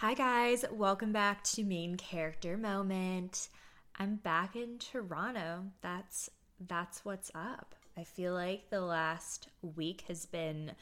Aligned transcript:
Hi 0.00 0.14
guys, 0.14 0.64
welcome 0.72 1.12
back 1.12 1.44
to 1.44 1.62
Main 1.62 1.96
Character 1.96 2.56
Moment. 2.56 3.50
I'm 3.98 4.16
back 4.16 4.56
in 4.56 4.78
Toronto. 4.78 5.64
That's 5.82 6.30
that's 6.66 7.04
what's 7.04 7.30
up. 7.34 7.74
I 7.98 8.04
feel 8.04 8.32
like 8.32 8.70
the 8.70 8.80
last 8.80 9.48
week 9.60 10.04
has 10.08 10.24
been 10.24 10.72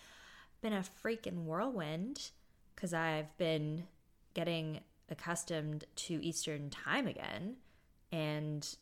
been 0.63 0.73
a 0.73 0.85
freaking 1.05 1.43
whirlwind 1.47 2.31
cuz 2.77 2.95
I've 2.95 3.37
been 3.39 3.89
getting 4.35 4.83
accustomed 5.09 5.87
to 5.97 6.25
Eastern 6.25 6.71
time 6.71 7.09
again 7.09 7.57
and 8.13 8.77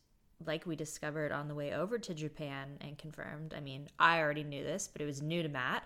like 0.44 0.66
we 0.66 0.76
discovered 0.76 1.32
on 1.32 1.48
the 1.48 1.54
way 1.54 1.72
over 1.72 1.98
to 1.98 2.12
Japan 2.12 2.76
and 2.82 2.98
confirmed. 2.98 3.54
I 3.54 3.60
mean, 3.60 3.88
I 3.98 4.20
already 4.20 4.44
knew 4.44 4.64
this, 4.64 4.86
but 4.86 5.00
it 5.00 5.06
was 5.06 5.22
new 5.22 5.42
to 5.42 5.48
Matt 5.48 5.82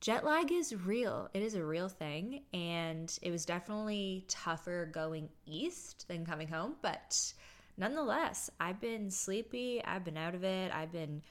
jet 0.00 0.24
lag 0.24 0.52
is 0.52 0.74
real. 0.74 1.28
It 1.34 1.42
is 1.42 1.54
a 1.54 1.64
real 1.64 1.88
thing. 1.88 2.42
And 2.52 3.16
it 3.22 3.30
was 3.30 3.44
definitely 3.44 4.24
tougher 4.28 4.88
going 4.92 5.28
east 5.46 6.06
than 6.08 6.26
coming 6.26 6.48
home. 6.48 6.76
But 6.82 7.32
nonetheless, 7.76 8.50
I've 8.60 8.80
been 8.80 9.10
sleepy. 9.10 9.84
I've 9.84 10.04
been 10.04 10.16
out 10.16 10.34
of 10.34 10.44
it. 10.44 10.72
I've 10.74 10.92
been 10.92 11.22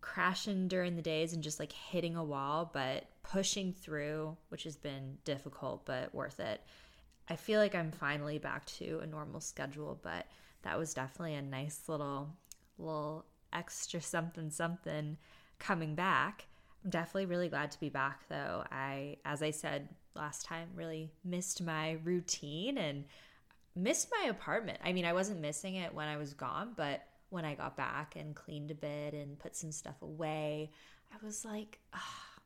crashing 0.00 0.68
during 0.68 0.94
the 0.94 1.02
days 1.02 1.32
and 1.32 1.42
just 1.42 1.58
like 1.58 1.72
hitting 1.72 2.16
a 2.16 2.24
wall, 2.24 2.70
but 2.72 3.04
pushing 3.22 3.72
through, 3.72 4.36
which 4.50 4.64
has 4.64 4.76
been 4.76 5.18
difficult, 5.24 5.84
but 5.84 6.14
worth 6.14 6.38
it. 6.38 6.60
I 7.28 7.34
feel 7.34 7.60
like 7.60 7.74
I'm 7.74 7.90
finally 7.90 8.38
back 8.38 8.66
to 8.66 9.00
a 9.02 9.06
normal 9.06 9.40
schedule, 9.40 9.98
but 10.00 10.26
that 10.62 10.78
was 10.78 10.94
definitely 10.94 11.34
a 11.34 11.42
nice 11.42 11.88
little, 11.88 12.28
little 12.78 13.24
extra 13.52 14.00
something, 14.00 14.50
something 14.50 15.16
coming 15.58 15.96
back. 15.96 16.46
I'm 16.84 16.90
definitely 16.90 17.26
really 17.26 17.48
glad 17.48 17.70
to 17.72 17.80
be 17.80 17.88
back 17.88 18.28
though. 18.28 18.64
I 18.70 19.16
as 19.24 19.42
I 19.42 19.50
said 19.50 19.88
last 20.14 20.44
time 20.44 20.68
really 20.74 21.10
missed 21.24 21.62
my 21.62 21.98
routine 22.04 22.78
and 22.78 23.04
missed 23.74 24.08
my 24.10 24.28
apartment. 24.28 24.78
I 24.82 24.92
mean, 24.92 25.04
I 25.04 25.12
wasn't 25.12 25.40
missing 25.40 25.76
it 25.76 25.94
when 25.94 26.08
I 26.08 26.16
was 26.16 26.32
gone, 26.32 26.72
but 26.76 27.02
when 27.28 27.44
I 27.44 27.54
got 27.54 27.76
back 27.76 28.14
and 28.16 28.34
cleaned 28.34 28.70
a 28.70 28.74
bit 28.74 29.12
and 29.12 29.38
put 29.38 29.54
some 29.54 29.72
stuff 29.72 30.00
away, 30.02 30.70
I 31.12 31.24
was 31.24 31.44
like, 31.44 31.78
oh, 31.94 32.40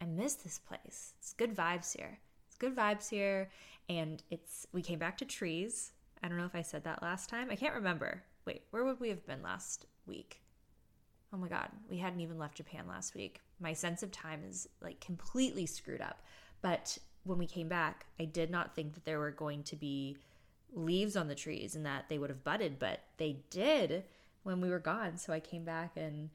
I 0.00 0.06
miss 0.06 0.34
this 0.34 0.58
place. 0.58 1.14
It's 1.18 1.32
good 1.32 1.54
vibes 1.54 1.96
here. 1.96 2.18
It's 2.48 2.56
good 2.56 2.74
vibes 2.74 3.08
here. 3.08 3.50
And 3.88 4.22
it's, 4.30 4.66
we 4.72 4.82
came 4.82 4.98
back 4.98 5.18
to 5.18 5.24
trees. 5.24 5.92
I 6.22 6.28
don't 6.28 6.38
know 6.38 6.44
if 6.44 6.54
I 6.54 6.62
said 6.62 6.84
that 6.84 7.02
last 7.02 7.28
time. 7.28 7.48
I 7.50 7.56
can't 7.56 7.74
remember. 7.74 8.22
Wait, 8.44 8.62
where 8.70 8.84
would 8.84 9.00
we 9.00 9.08
have 9.10 9.26
been 9.26 9.42
last 9.42 9.86
week? 10.06 10.40
Oh 11.32 11.36
my 11.38 11.48
God, 11.48 11.68
we 11.88 11.98
hadn't 11.98 12.20
even 12.20 12.38
left 12.38 12.56
Japan 12.56 12.86
last 12.88 13.14
week. 13.14 13.40
My 13.62 13.72
sense 13.72 14.02
of 14.02 14.10
time 14.10 14.42
is 14.48 14.68
like 14.80 15.00
completely 15.00 15.66
screwed 15.66 16.00
up. 16.00 16.22
But 16.60 16.98
when 17.24 17.38
we 17.38 17.46
came 17.46 17.68
back, 17.68 18.06
I 18.18 18.24
did 18.24 18.50
not 18.50 18.74
think 18.74 18.94
that 18.94 19.04
there 19.04 19.18
were 19.18 19.30
going 19.30 19.62
to 19.64 19.76
be 19.76 20.16
leaves 20.74 21.16
on 21.16 21.28
the 21.28 21.34
trees 21.34 21.76
and 21.76 21.86
that 21.86 22.08
they 22.08 22.18
would 22.18 22.30
have 22.30 22.44
budded, 22.44 22.78
but 22.78 23.00
they 23.18 23.38
did 23.50 24.04
when 24.42 24.60
we 24.60 24.70
were 24.70 24.78
gone. 24.78 25.16
So 25.16 25.32
I 25.32 25.40
came 25.40 25.64
back 25.64 25.92
and 25.96 26.30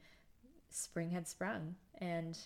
spring 0.70 1.10
had 1.10 1.28
sprung. 1.28 1.74
And 2.00 2.38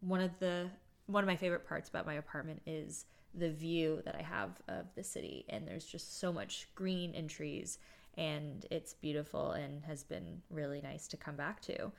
one 0.00 0.20
of 0.20 0.38
the 0.38 0.70
one 1.06 1.24
of 1.24 1.28
my 1.28 1.36
favorite 1.36 1.66
parts 1.66 1.88
about 1.88 2.06
my 2.06 2.14
apartment 2.14 2.62
is 2.66 3.04
the 3.34 3.50
view 3.50 4.00
that 4.04 4.14
I 4.14 4.22
have 4.22 4.60
of 4.68 4.86
the 4.94 5.02
city 5.02 5.44
and 5.48 5.66
there's 5.66 5.84
just 5.84 6.20
so 6.20 6.32
much 6.32 6.68
green 6.74 7.14
and 7.14 7.28
trees 7.28 7.78
and 8.16 8.66
it's 8.70 8.94
beautiful 8.94 9.52
and 9.52 9.84
has 9.84 10.04
been 10.04 10.42
really 10.50 10.80
nice 10.80 11.08
to 11.08 11.16
come 11.16 11.36
back 11.36 11.60
to. 11.62 11.90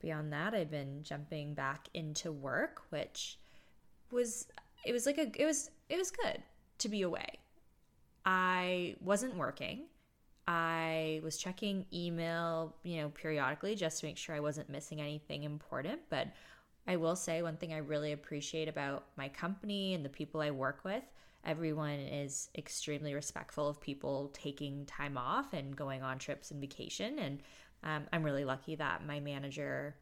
Beyond 0.00 0.32
that, 0.32 0.54
I've 0.54 0.70
been 0.70 1.02
jumping 1.02 1.54
back 1.54 1.88
into 1.94 2.30
work, 2.30 2.82
which 2.90 3.38
was 4.10 4.46
it 4.84 4.92
was 4.92 5.06
like 5.06 5.18
a 5.18 5.30
it 5.34 5.44
was 5.44 5.70
it 5.88 5.98
was 5.98 6.10
good 6.10 6.42
to 6.78 6.88
be 6.88 7.02
away. 7.02 7.40
I 8.24 8.96
wasn't 9.00 9.36
working. 9.36 9.86
I 10.46 11.20
was 11.22 11.36
checking 11.36 11.84
email, 11.92 12.74
you 12.82 13.02
know, 13.02 13.10
periodically 13.10 13.74
just 13.74 14.00
to 14.00 14.06
make 14.06 14.16
sure 14.16 14.34
I 14.34 14.40
wasn't 14.40 14.70
missing 14.70 15.00
anything 15.00 15.42
important, 15.42 16.00
but 16.08 16.28
I 16.86 16.96
will 16.96 17.16
say 17.16 17.42
one 17.42 17.56
thing 17.56 17.74
I 17.74 17.78
really 17.78 18.12
appreciate 18.12 18.68
about 18.68 19.04
my 19.16 19.28
company 19.28 19.92
and 19.94 20.04
the 20.04 20.08
people 20.08 20.40
I 20.40 20.50
work 20.50 20.84
with 20.84 21.02
everyone 21.44 21.98
is 21.98 22.50
extremely 22.56 23.14
respectful 23.14 23.68
of 23.68 23.80
people 23.80 24.30
taking 24.34 24.84
time 24.86 25.16
off 25.16 25.52
and 25.52 25.76
going 25.76 26.02
on 26.02 26.18
trips 26.18 26.50
and 26.50 26.60
vacation. 26.60 27.18
And 27.18 27.42
um, 27.82 28.04
I'm 28.12 28.22
really 28.22 28.44
lucky 28.44 28.74
that 28.76 29.06
my 29.06 29.20
manager 29.20 29.96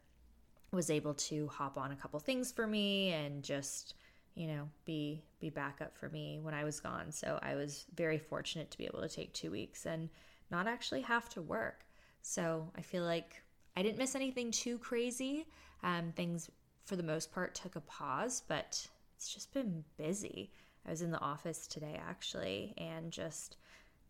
was 0.71 0.89
able 0.89 1.13
to 1.13 1.47
hop 1.47 1.77
on 1.77 1.91
a 1.91 1.95
couple 1.95 2.19
things 2.19 2.51
for 2.51 2.67
me 2.67 3.13
and 3.13 3.41
just 3.41 3.95
you 4.35 4.47
know 4.47 4.69
be 4.85 5.23
be 5.39 5.49
backup 5.49 5.95
for 5.97 6.09
me 6.09 6.39
when 6.41 6.53
I 6.53 6.63
was 6.63 6.79
gone. 6.79 7.11
So 7.11 7.39
I 7.41 7.55
was 7.55 7.85
very 7.95 8.17
fortunate 8.17 8.69
to 8.71 8.77
be 8.77 8.85
able 8.85 9.01
to 9.01 9.09
take 9.09 9.33
2 9.33 9.51
weeks 9.51 9.85
and 9.85 10.09
not 10.51 10.67
actually 10.67 11.01
have 11.01 11.29
to 11.29 11.41
work. 11.41 11.85
So 12.21 12.69
I 12.77 12.81
feel 12.81 13.03
like 13.03 13.41
I 13.75 13.83
didn't 13.83 13.97
miss 13.97 14.15
anything 14.15 14.51
too 14.51 14.77
crazy. 14.79 15.45
Um, 15.83 16.11
things 16.15 16.49
for 16.85 16.95
the 16.95 17.03
most 17.03 17.31
part 17.31 17.53
took 17.53 17.75
a 17.75 17.81
pause, 17.81 18.41
but 18.47 18.87
it's 19.15 19.33
just 19.33 19.53
been 19.53 19.83
busy. 19.97 20.51
I 20.85 20.91
was 20.91 21.01
in 21.01 21.11
the 21.11 21.19
office 21.19 21.67
today 21.67 21.99
actually 22.07 22.73
and 22.77 23.11
just 23.11 23.57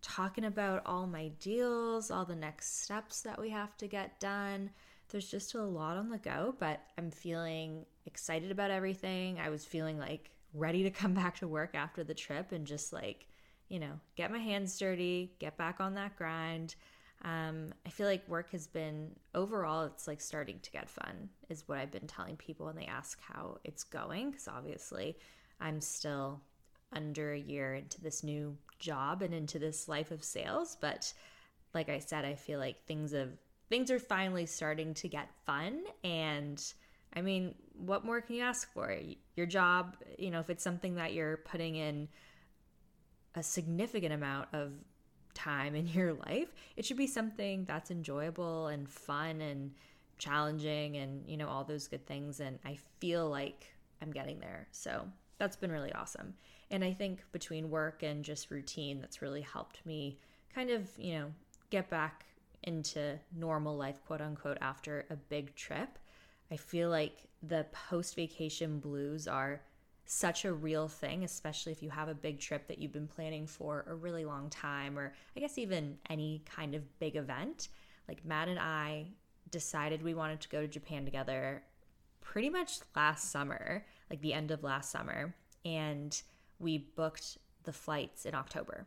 talking 0.01 0.45
about 0.45 0.83
all 0.85 1.07
my 1.07 1.29
deals, 1.39 2.11
all 2.11 2.25
the 2.25 2.35
next 2.35 2.83
steps 2.83 3.21
that 3.21 3.39
we 3.39 3.49
have 3.49 3.75
to 3.77 3.87
get 3.87 4.19
done. 4.19 4.69
There's 5.09 5.29
just 5.29 5.55
a 5.55 5.61
lot 5.61 5.97
on 5.97 6.09
the 6.09 6.17
go, 6.17 6.55
but 6.59 6.81
I'm 6.97 7.11
feeling 7.11 7.85
excited 8.05 8.51
about 8.51 8.71
everything. 8.71 9.39
I 9.39 9.49
was 9.49 9.65
feeling 9.65 9.97
like 9.97 10.31
ready 10.53 10.83
to 10.83 10.91
come 10.91 11.13
back 11.15 11.37
to 11.39 11.47
work 11.47 11.75
after 11.75 12.03
the 12.03 12.13
trip 12.13 12.51
and 12.51 12.65
just 12.65 12.93
like, 12.93 13.27
you 13.69 13.79
know, 13.79 13.99
get 14.15 14.31
my 14.31 14.39
hands 14.39 14.77
dirty, 14.77 15.33
get 15.39 15.57
back 15.57 15.79
on 15.79 15.95
that 15.95 16.15
grind. 16.15 16.75
Um, 17.23 17.73
I 17.85 17.89
feel 17.89 18.07
like 18.07 18.27
work 18.27 18.51
has 18.51 18.67
been 18.67 19.11
overall, 19.33 19.85
it's 19.85 20.07
like 20.07 20.21
starting 20.21 20.59
to 20.61 20.71
get 20.71 20.89
fun, 20.89 21.29
is 21.49 21.67
what 21.67 21.79
I've 21.79 21.91
been 21.91 22.07
telling 22.07 22.35
people 22.35 22.67
when 22.67 22.75
they 22.75 22.85
ask 22.85 23.19
how 23.21 23.57
it's 23.63 23.83
going. 23.83 24.31
Because 24.31 24.47
obviously, 24.47 25.17
I'm 25.59 25.81
still 25.81 26.41
under 26.93 27.33
a 27.33 27.39
year 27.39 27.75
into 27.75 28.01
this 28.01 28.23
new 28.23 28.57
job 28.79 29.21
and 29.21 29.33
into 29.33 29.59
this 29.59 29.87
life 29.87 30.11
of 30.11 30.23
sales. 30.23 30.77
But 30.79 31.13
like 31.73 31.89
i 31.89 31.99
said 31.99 32.25
i 32.25 32.33
feel 32.33 32.59
like 32.59 32.83
things 32.85 33.11
have 33.11 33.29
things 33.69 33.91
are 33.91 33.99
finally 33.99 34.45
starting 34.45 34.93
to 34.95 35.07
get 35.07 35.29
fun. 35.45 35.83
And 36.03 36.61
i 37.13 37.21
mean 37.21 37.55
what 37.73 38.05
more 38.05 38.21
can 38.21 38.35
you 38.35 38.43
ask 38.43 38.71
for? 38.73 38.95
Your 39.35 39.45
job 39.45 39.97
you 40.17 40.31
know 40.31 40.39
if 40.39 40.49
it's 40.49 40.63
something 40.63 40.95
that 40.95 41.13
you're 41.13 41.37
putting 41.37 41.75
in 41.75 42.07
a 43.35 43.43
significant 43.43 44.13
amount 44.13 44.47
of 44.53 44.71
time 45.33 45.75
in 45.75 45.85
your 45.97 46.13
life 46.13 46.51
it 46.75 46.85
should 46.85 46.97
be 46.97 47.07
something 47.07 47.65
that's 47.65 47.91
enjoyable 47.91 48.67
and 48.67 48.89
fun 48.89 49.41
and 49.41 49.71
challenging 50.17 50.97
and 50.97 51.29
you 51.29 51.37
know 51.37 51.47
all 51.47 51.63
those 51.63 51.87
good 51.87 52.05
things. 52.07 52.39
And 52.39 52.59
i 52.65 52.77
feel 52.99 53.29
like 53.29 53.67
i'm 54.01 54.11
getting 54.11 54.39
there. 54.39 54.67
So 54.71 55.07
that's 55.37 55.55
been 55.55 55.71
really 55.71 55.93
awesome 55.93 56.33
and 56.69 56.83
I 56.83 56.93
think 56.93 57.23
between 57.31 57.69
work 57.69 58.03
and 58.03 58.23
just 58.23 58.51
routine, 58.51 58.99
that's 58.99 59.21
really 59.21 59.41
helped 59.41 59.85
me 59.85 60.17
kind 60.53 60.69
of, 60.69 60.89
you 60.97 61.13
know, 61.13 61.33
get 61.69 61.89
back 61.89 62.25
into 62.63 63.17
normal 63.35 63.77
life, 63.77 64.01
quote 64.05 64.21
unquote, 64.21 64.57
after 64.61 65.05
a 65.09 65.15
big 65.15 65.55
trip. 65.55 65.97
I 66.51 66.57
feel 66.57 66.89
like 66.89 67.27
the 67.43 67.65
post 67.89 68.15
vacation 68.15 68.79
blues 68.79 69.27
are 69.27 69.61
such 70.05 70.45
a 70.45 70.53
real 70.53 70.87
thing, 70.87 71.23
especially 71.23 71.73
if 71.73 71.83
you 71.83 71.89
have 71.89 72.07
a 72.07 72.13
big 72.13 72.39
trip 72.39 72.67
that 72.67 72.79
you've 72.79 72.93
been 72.93 73.07
planning 73.07 73.45
for 73.45 73.85
a 73.87 73.95
really 73.95 74.25
long 74.25 74.49
time, 74.49 74.97
or 74.97 75.13
I 75.35 75.39
guess 75.39 75.57
even 75.57 75.97
any 76.09 76.43
kind 76.45 76.75
of 76.75 76.99
big 76.99 77.15
event. 77.15 77.67
Like 78.07 78.23
Matt 78.25 78.47
and 78.47 78.59
I 78.59 79.07
decided 79.51 80.01
we 80.01 80.13
wanted 80.13 80.41
to 80.41 80.49
go 80.49 80.61
to 80.61 80.67
Japan 80.67 81.05
together 81.05 81.61
pretty 82.21 82.49
much 82.49 82.79
last 82.95 83.31
summer, 83.31 83.85
like 84.09 84.21
the 84.21 84.33
end 84.33 84.51
of 84.51 84.63
last 84.63 84.91
summer. 84.91 85.35
And 85.65 86.21
we 86.59 86.89
booked 86.95 87.37
the 87.63 87.73
flights 87.73 88.25
in 88.25 88.33
October. 88.35 88.85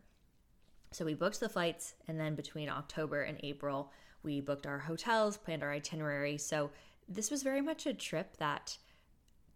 So 0.93 1.05
we 1.05 1.15
booked 1.15 1.41
the 1.41 1.49
flights, 1.49 1.95
and 2.09 2.19
then 2.19 2.35
between 2.35 2.69
October 2.69 3.23
and 3.23 3.39
April, 3.43 3.93
we 4.23 4.41
booked 4.41 4.67
our 4.67 4.79
hotels, 4.79 5.37
planned 5.37 5.63
our 5.63 5.73
itinerary. 5.73 6.37
So 6.37 6.71
this 7.09 7.31
was 7.31 7.43
very 7.43 7.61
much 7.61 7.87
a 7.87 7.95
trip 7.95 8.37
that 8.39 8.77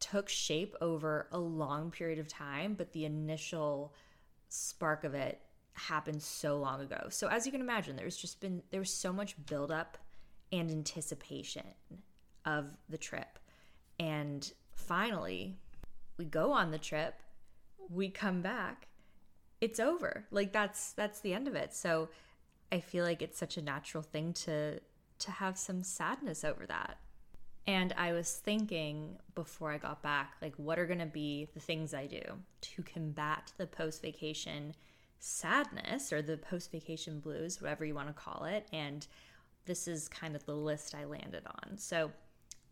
took 0.00 0.28
shape 0.28 0.75
over 0.81 1.28
a 1.32 1.38
long 1.38 1.90
period 1.90 2.19
of 2.19 2.28
time, 2.28 2.75
but 2.75 2.93
the 2.93 3.05
initial 3.05 3.94
spark 4.49 5.05
of 5.05 5.14
it 5.14 5.40
happened 5.72 6.22
so 6.22 6.58
long 6.58 6.81
ago. 6.81 7.06
So 7.08 7.28
as 7.28 7.46
you 7.46 7.52
can 7.52 7.60
imagine, 7.60 7.96
there's 7.96 8.17
just 8.17 8.40
been 8.40 8.62
there 8.70 8.81
was 8.81 8.93
so 8.93 9.12
much 9.12 9.34
buildup 9.46 9.99
and 10.52 10.70
anticipation 10.70 11.64
of 12.44 12.67
the 12.88 12.99
trip. 12.99 13.38
And 13.99 14.50
finally, 14.75 15.56
we 16.17 16.25
go 16.26 16.52
on 16.52 16.70
the 16.70 16.78
trip 16.78 17.20
we 17.90 18.08
come 18.08 18.42
back 18.42 18.88
it's 19.60 19.81
over 19.81 20.26
like 20.31 20.52
that's 20.52 20.92
that's 20.92 21.20
the 21.20 21.32
end 21.32 21.48
of 21.48 21.54
it 21.54 21.75
so 21.75 22.08
i 22.72 22.81
feel 22.81 23.04
like 23.04 23.22
it's 23.22 23.38
such 23.38 23.56
a 23.56 23.62
natural 23.62 24.02
thing 24.02 24.32
to 24.32 24.81
to 25.19 25.31
have 25.31 25.56
some 25.56 25.82
sadness 25.82 26.44
over 26.44 26.66
that 26.66 26.98
And 27.66 27.94
I 27.96 28.12
was 28.12 28.31
thinking 28.31 29.16
before 29.34 29.70
I 29.72 29.78
got 29.78 30.02
back, 30.02 30.34
like, 30.42 30.54
what 30.56 30.78
are 30.78 30.86
going 30.86 30.98
to 30.98 31.06
be 31.06 31.48
the 31.54 31.60
things 31.60 31.94
I 31.94 32.06
do 32.06 32.20
to 32.60 32.82
combat 32.82 33.52
the 33.56 33.66
post 33.66 34.02
vacation 34.02 34.75
sadness 35.19 36.12
or 36.12 36.20
the 36.20 36.36
post 36.36 36.70
vacation 36.70 37.20
blues, 37.20 37.62
whatever 37.62 37.84
you 37.86 37.94
want 37.94 38.08
to 38.08 38.12
call 38.12 38.44
it. 38.44 38.69
And 38.72 39.06
this 39.64 39.88
is 39.88 40.08
kind 40.08 40.36
of 40.36 40.44
the 40.44 40.54
list 40.54 40.94
I 40.94 41.04
landed 41.04 41.44
on. 41.46 41.78
So, 41.78 42.10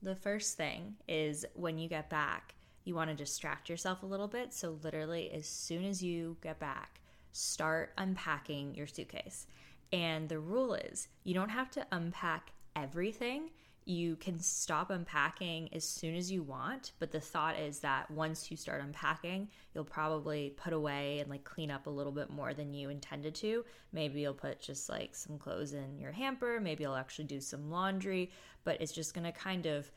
the 0.02 0.14
first 0.16 0.56
thing 0.58 0.96
is 1.08 1.46
when 1.54 1.78
you 1.78 1.88
get 1.88 2.10
back, 2.10 2.54
you 2.84 2.94
want 2.94 3.10
to 3.10 3.16
distract 3.16 3.68
yourself 3.68 4.02
a 4.02 4.06
little 4.06 4.28
bit. 4.28 4.52
So, 4.52 4.78
literally, 4.82 5.30
as 5.32 5.46
soon 5.46 5.84
as 5.84 6.02
you 6.02 6.36
get 6.42 6.58
back, 6.58 7.00
start 7.32 7.92
unpacking 7.98 8.74
your 8.74 8.86
suitcase. 8.86 9.46
And 9.92 10.28
the 10.28 10.38
rule 10.38 10.74
is 10.74 11.08
you 11.24 11.34
don't 11.34 11.50
have 11.50 11.70
to 11.72 11.86
unpack 11.92 12.52
everything 12.74 13.50
you 13.84 14.14
can 14.16 14.38
stop 14.38 14.90
unpacking 14.90 15.68
as 15.72 15.84
soon 15.84 16.14
as 16.14 16.30
you 16.30 16.42
want 16.42 16.92
but 16.98 17.10
the 17.10 17.20
thought 17.20 17.58
is 17.58 17.80
that 17.80 18.08
once 18.10 18.50
you 18.50 18.56
start 18.56 18.80
unpacking 18.80 19.48
you'll 19.74 19.84
probably 19.84 20.50
put 20.56 20.72
away 20.72 21.18
and 21.18 21.28
like 21.28 21.42
clean 21.42 21.70
up 21.70 21.86
a 21.86 21.90
little 21.90 22.12
bit 22.12 22.30
more 22.30 22.54
than 22.54 22.72
you 22.72 22.90
intended 22.90 23.34
to 23.34 23.64
maybe 23.92 24.20
you'll 24.20 24.32
put 24.32 24.60
just 24.60 24.88
like 24.88 25.14
some 25.14 25.36
clothes 25.36 25.72
in 25.72 25.98
your 25.98 26.12
hamper 26.12 26.60
maybe 26.60 26.84
you'll 26.84 26.94
actually 26.94 27.24
do 27.24 27.40
some 27.40 27.70
laundry 27.70 28.30
but 28.64 28.80
it's 28.80 28.92
just 28.92 29.14
going 29.14 29.24
to 29.24 29.32
kind 29.32 29.66
of 29.66 29.90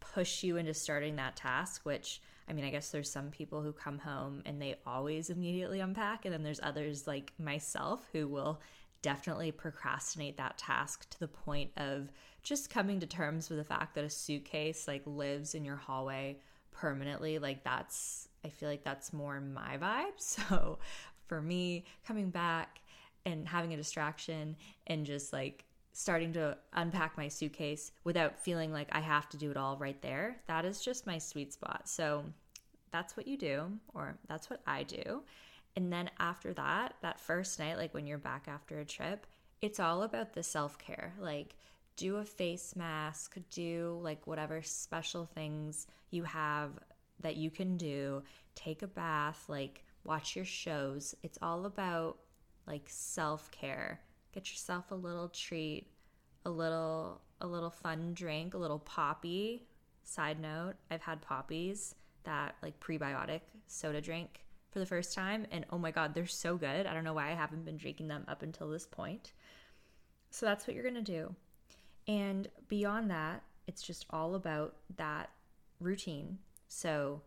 push 0.00 0.42
you 0.42 0.56
into 0.56 0.74
starting 0.74 1.16
that 1.16 1.36
task 1.36 1.82
which 1.84 2.20
I 2.48 2.54
mean, 2.54 2.64
I 2.64 2.70
guess 2.70 2.90
there's 2.90 3.10
some 3.10 3.30
people 3.30 3.60
who 3.60 3.72
come 3.72 3.98
home 3.98 4.42
and 4.46 4.60
they 4.60 4.76
always 4.86 5.28
immediately 5.28 5.80
unpack, 5.80 6.24
and 6.24 6.32
then 6.32 6.42
there's 6.42 6.60
others 6.62 7.06
like 7.06 7.32
myself 7.38 8.08
who 8.12 8.26
will 8.26 8.60
definitely 9.02 9.52
procrastinate 9.52 10.38
that 10.38 10.58
task 10.58 11.08
to 11.10 11.20
the 11.20 11.28
point 11.28 11.70
of 11.76 12.10
just 12.42 12.70
coming 12.70 13.00
to 13.00 13.06
terms 13.06 13.48
with 13.48 13.58
the 13.58 13.64
fact 13.64 13.94
that 13.94 14.04
a 14.04 14.10
suitcase 14.10 14.88
like 14.88 15.02
lives 15.04 15.54
in 15.54 15.64
your 15.64 15.76
hallway 15.76 16.38
permanently. 16.72 17.38
Like 17.38 17.62
that's 17.64 18.28
i 18.44 18.48
feel 18.48 18.68
like 18.68 18.84
that's 18.84 19.12
more 19.12 19.40
my 19.40 19.76
vibe. 19.76 20.12
So 20.18 20.78
for 21.26 21.42
me 21.42 21.84
coming 22.06 22.30
back 22.30 22.80
and 23.26 23.46
having 23.46 23.74
a 23.74 23.76
distraction 23.76 24.56
and 24.86 25.04
just 25.04 25.32
like 25.32 25.64
starting 25.98 26.32
to 26.32 26.56
unpack 26.74 27.16
my 27.16 27.26
suitcase 27.26 27.90
without 28.04 28.38
feeling 28.38 28.72
like 28.72 28.86
i 28.92 29.00
have 29.00 29.28
to 29.28 29.36
do 29.36 29.50
it 29.50 29.56
all 29.56 29.76
right 29.78 30.00
there. 30.00 30.36
That 30.46 30.64
is 30.64 30.80
just 30.80 31.08
my 31.08 31.18
sweet 31.18 31.52
spot. 31.52 31.88
So 31.88 32.24
that's 32.92 33.16
what 33.16 33.26
you 33.26 33.36
do 33.36 33.64
or 33.94 34.16
that's 34.28 34.48
what 34.48 34.60
i 34.64 34.84
do. 34.84 35.22
And 35.74 35.92
then 35.92 36.08
after 36.20 36.54
that 36.54 36.94
that 37.02 37.18
first 37.18 37.58
night 37.58 37.78
like 37.78 37.94
when 37.94 38.06
you're 38.06 38.16
back 38.16 38.46
after 38.46 38.78
a 38.78 38.84
trip 38.84 39.26
it's 39.60 39.80
all 39.80 40.04
about 40.04 40.34
the 40.34 40.42
self-care. 40.44 41.14
Like 41.18 41.56
do 41.96 42.18
a 42.18 42.24
face 42.24 42.76
mask, 42.76 43.36
do 43.50 43.98
like 44.00 44.24
whatever 44.24 44.62
special 44.62 45.26
things 45.26 45.88
you 46.10 46.22
have 46.22 46.70
that 47.22 47.34
you 47.34 47.50
can 47.50 47.76
do, 47.76 48.22
take 48.54 48.82
a 48.82 48.86
bath, 48.86 49.46
like 49.48 49.82
watch 50.04 50.36
your 50.36 50.44
shows. 50.44 51.16
It's 51.24 51.40
all 51.42 51.66
about 51.66 52.18
like 52.68 52.84
self-care. 52.86 54.00
Get 54.38 54.52
yourself 54.52 54.92
a 54.92 54.94
little 54.94 55.28
treat, 55.30 55.88
a 56.44 56.50
little 56.50 57.20
a 57.40 57.46
little 57.48 57.70
fun 57.70 58.14
drink, 58.14 58.54
a 58.54 58.56
little 58.56 58.78
Poppi. 58.78 59.66
Side 60.04 60.38
note, 60.38 60.74
I've 60.92 61.00
had 61.00 61.20
Poppis 61.20 61.94
that 62.22 62.54
like 62.62 62.78
prebiotic 62.78 63.40
soda 63.66 64.00
drink 64.00 64.44
for 64.70 64.78
the 64.78 64.86
first 64.86 65.12
time 65.12 65.44
and 65.50 65.66
oh 65.70 65.78
my 65.78 65.90
god, 65.90 66.14
they're 66.14 66.28
so 66.28 66.56
good. 66.56 66.86
I 66.86 66.94
don't 66.94 67.02
know 67.02 67.14
why 67.14 67.32
I 67.32 67.34
haven't 67.34 67.64
been 67.64 67.78
drinking 67.78 68.06
them 68.06 68.24
up 68.28 68.44
until 68.44 68.70
this 68.70 68.86
point. 68.86 69.32
So 70.30 70.46
that's 70.46 70.68
what 70.68 70.76
you're 70.76 70.88
going 70.88 70.94
to 70.94 71.02
do. 71.02 71.34
And 72.06 72.46
beyond 72.68 73.10
that, 73.10 73.42
it's 73.66 73.82
just 73.82 74.06
all 74.10 74.36
about 74.36 74.76
that 74.98 75.30
routine. 75.80 76.38
So, 76.68 77.22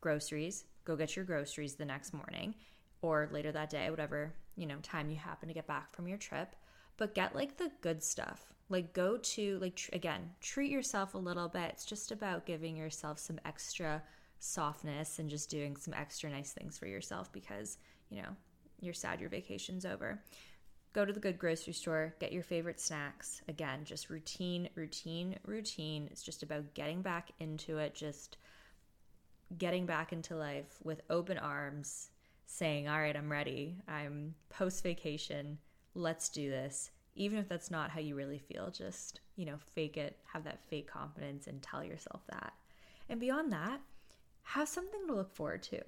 groceries, 0.00 0.64
go 0.84 0.96
get 0.96 1.14
your 1.14 1.24
groceries 1.24 1.76
the 1.76 1.84
next 1.84 2.12
morning 2.12 2.56
or 3.02 3.28
later 3.32 3.52
that 3.52 3.70
day, 3.70 3.90
whatever, 3.90 4.32
you 4.56 4.66
know, 4.66 4.76
time 4.82 5.10
you 5.10 5.16
happen 5.16 5.48
to 5.48 5.54
get 5.54 5.66
back 5.66 5.94
from 5.94 6.08
your 6.08 6.18
trip, 6.18 6.54
but 6.96 7.14
get 7.14 7.34
like 7.34 7.56
the 7.56 7.70
good 7.80 8.02
stuff. 8.02 8.52
Like 8.68 8.92
go 8.92 9.16
to 9.16 9.58
like 9.60 9.76
tr- 9.76 9.90
again, 9.94 10.30
treat 10.40 10.70
yourself 10.70 11.14
a 11.14 11.18
little 11.18 11.48
bit. 11.48 11.70
It's 11.70 11.86
just 11.86 12.12
about 12.12 12.46
giving 12.46 12.76
yourself 12.76 13.18
some 13.18 13.40
extra 13.44 14.02
softness 14.40 15.18
and 15.18 15.30
just 15.30 15.50
doing 15.50 15.76
some 15.76 15.94
extra 15.94 16.30
nice 16.30 16.52
things 16.52 16.76
for 16.76 16.86
yourself 16.86 17.32
because, 17.32 17.78
you 18.10 18.22
know, 18.22 18.28
you're 18.80 18.94
sad 18.94 19.20
your 19.20 19.30
vacation's 19.30 19.84
over 19.84 20.20
go 20.92 21.04
to 21.04 21.12
the 21.12 21.20
good 21.20 21.38
grocery 21.38 21.72
store, 21.72 22.14
get 22.18 22.32
your 22.32 22.42
favorite 22.42 22.80
snacks. 22.80 23.42
Again, 23.48 23.84
just 23.84 24.10
routine, 24.10 24.68
routine, 24.74 25.38
routine. 25.44 26.08
It's 26.10 26.22
just 26.22 26.42
about 26.42 26.74
getting 26.74 27.02
back 27.02 27.30
into 27.40 27.78
it, 27.78 27.94
just 27.94 28.36
getting 29.56 29.86
back 29.86 30.12
into 30.12 30.36
life 30.36 30.78
with 30.82 31.02
open 31.10 31.38
arms, 31.38 32.10
saying, 32.48 32.88
All 32.88 32.98
right, 32.98 33.16
I'm 33.16 33.30
ready. 33.30 33.76
I'm 33.86 34.34
post 34.48 34.82
vacation. 34.82 35.58
Let's 35.94 36.28
do 36.28 36.50
this. 36.50 36.90
Even 37.14 37.38
if 37.38 37.48
that's 37.48 37.70
not 37.70 37.90
how 37.90 38.00
you 38.00 38.14
really 38.14 38.38
feel, 38.38 38.70
just, 38.70 39.20
you 39.36 39.44
know, 39.44 39.56
fake 39.74 39.96
it, 39.96 40.18
have 40.32 40.44
that 40.44 40.60
fake 40.68 40.90
confidence 40.90 41.46
and 41.46 41.60
tell 41.60 41.82
yourself 41.84 42.22
that. 42.30 42.52
And 43.08 43.20
beyond 43.20 43.52
that, 43.52 43.80
have 44.42 44.68
something 44.68 45.06
to 45.06 45.14
look 45.14 45.34
forward 45.34 45.62
to. 45.64 45.80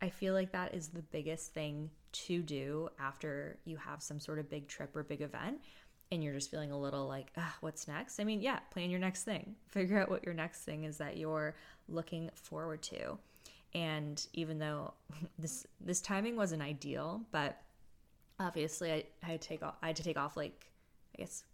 I 0.00 0.08
feel 0.08 0.34
like 0.34 0.52
that 0.52 0.74
is 0.74 0.88
the 0.88 1.02
biggest 1.02 1.52
thing 1.52 1.90
to 2.12 2.42
do 2.42 2.88
after 3.00 3.58
you 3.64 3.76
have 3.76 4.02
some 4.02 4.20
sort 4.20 4.38
of 4.38 4.48
big 4.48 4.68
trip 4.68 4.94
or 4.94 5.02
big 5.02 5.20
event 5.20 5.60
and 6.10 6.24
you're 6.24 6.34
just 6.34 6.50
feeling 6.50 6.70
a 6.70 6.78
little 6.78 7.06
like, 7.06 7.32
what's 7.60 7.86
next? 7.88 8.20
I 8.20 8.24
mean, 8.24 8.40
yeah, 8.40 8.60
plan 8.70 8.90
your 8.90 9.00
next 9.00 9.24
thing. 9.24 9.56
Figure 9.68 10.00
out 10.00 10.08
what 10.08 10.24
your 10.24 10.34
next 10.34 10.62
thing 10.62 10.84
is 10.84 10.98
that 10.98 11.16
you're 11.16 11.54
looking 11.88 12.30
forward 12.34 12.82
to. 12.82 13.18
And 13.74 14.24
even 14.32 14.58
though 14.58 14.94
this 15.38 15.66
this 15.80 16.00
timing 16.00 16.36
wasn't 16.36 16.62
ideal, 16.62 17.22
but 17.30 17.60
obviously 18.40 18.92
I, 18.92 19.04
I 19.22 19.26
had 19.26 19.40
to 19.40 19.48
take 19.48 19.62
off 19.62 19.76
I 19.82 19.88
had 19.88 19.96
to 19.96 20.02
take 20.02 20.18
off 20.18 20.36
like 20.36 20.70
I 21.14 21.22
guess 21.22 21.44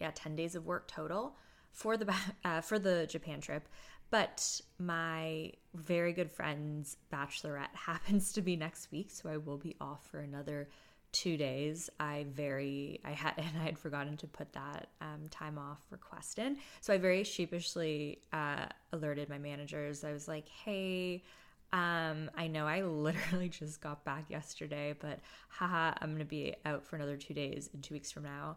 yeah, 0.00 0.10
10 0.14 0.36
days 0.36 0.54
of 0.54 0.64
work 0.64 0.86
total 0.86 1.36
for 1.72 1.96
the 1.96 2.14
uh, 2.44 2.60
for 2.60 2.78
the 2.78 3.06
Japan 3.08 3.40
trip. 3.40 3.68
But 4.10 4.62
my 4.78 5.52
very 5.74 6.14
good 6.14 6.30
friend's 6.30 6.96
bachelorette 7.12 7.74
happens 7.74 8.32
to 8.32 8.42
be 8.42 8.56
next 8.56 8.90
week, 8.90 9.10
so 9.10 9.28
I 9.28 9.36
will 9.36 9.58
be 9.58 9.76
off 9.80 10.06
for 10.10 10.20
another 10.20 10.68
two 11.12 11.36
days. 11.36 11.90
I 11.98 12.26
very 12.30 13.00
I 13.04 13.12
had 13.12 13.34
and 13.38 13.56
I 13.60 13.64
had 13.64 13.78
forgotten 13.78 14.16
to 14.18 14.26
put 14.26 14.52
that 14.52 14.88
um, 15.00 15.28
time 15.30 15.58
off 15.58 15.80
request 15.90 16.38
in, 16.38 16.58
so 16.80 16.92
I 16.92 16.98
very 16.98 17.24
sheepishly 17.24 18.20
uh, 18.32 18.66
alerted 18.92 19.28
my 19.28 19.38
managers. 19.38 20.04
I 20.04 20.12
was 20.12 20.28
like, 20.28 20.48
"Hey." 20.48 21.24
Um, 21.70 22.30
I 22.34 22.46
know 22.46 22.66
I 22.66 22.80
literally 22.82 23.50
just 23.50 23.82
got 23.82 24.02
back 24.02 24.30
yesterday, 24.30 24.94
but 24.98 25.20
haha, 25.50 25.92
I'm 26.00 26.12
gonna 26.12 26.24
be 26.24 26.54
out 26.64 26.82
for 26.82 26.96
another 26.96 27.18
two 27.18 27.34
days 27.34 27.68
in 27.74 27.82
two 27.82 27.92
weeks 27.92 28.10
from 28.10 28.22
now 28.22 28.56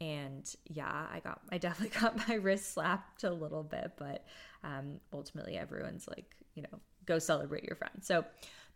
and 0.00 0.54
yeah 0.66 1.06
i 1.12 1.20
got 1.20 1.40
i 1.50 1.58
definitely 1.58 1.98
got 2.00 2.28
my 2.28 2.34
wrist 2.34 2.72
slapped 2.72 3.24
a 3.24 3.30
little 3.30 3.62
bit 3.62 3.92
but 3.96 4.24
um, 4.64 5.00
ultimately 5.12 5.56
everyone's 5.56 6.08
like 6.08 6.36
you 6.54 6.62
know 6.62 6.80
go 7.06 7.18
celebrate 7.18 7.64
your 7.64 7.76
friend 7.76 7.94
so 8.00 8.24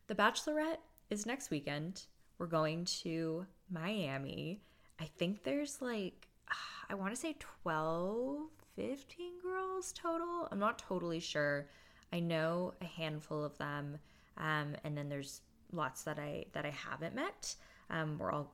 the 0.07 0.15
bachelorette 0.15 0.79
is 1.11 1.27
next 1.27 1.51
weekend 1.51 2.03
we're 2.43 2.49
going 2.49 2.85
to 2.85 3.47
miami. 3.71 4.61
I 5.01 5.05
think 5.05 5.45
there's 5.45 5.81
like 5.81 6.27
i 6.91 6.95
want 6.95 7.15
to 7.15 7.21
say 7.21 7.37
12 7.63 8.49
15 8.75 9.33
girls 9.41 9.93
total. 9.93 10.49
I'm 10.51 10.59
not 10.59 10.77
totally 10.79 11.21
sure. 11.21 11.69
I 12.13 12.19
know 12.19 12.75
a 12.81 12.85
handful 12.85 13.45
of 13.45 13.57
them 13.59 13.97
um, 14.39 14.75
and 14.83 14.99
then 14.99 15.09
there's 15.09 15.43
lots 15.73 16.03
that 16.03 16.19
i 16.19 16.45
that 16.53 16.67
i 16.67 16.71
haven't 16.71 17.15
met. 17.15 17.55
Um, 17.91 18.19
we're 18.19 18.33
all 18.33 18.53